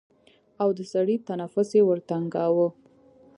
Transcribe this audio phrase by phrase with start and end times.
[0.61, 2.67] او د سړي نفس يې ورټنگاوه.